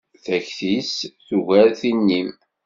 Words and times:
Takti-s 0.23 0.95
tugar 1.27 1.67
tin-im. 1.79 2.29